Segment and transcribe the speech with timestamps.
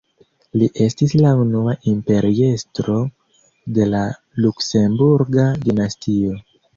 [0.59, 2.95] Li estis la unua imperiestro
[3.75, 4.01] de la
[4.47, 6.33] Luksemburga dinastio.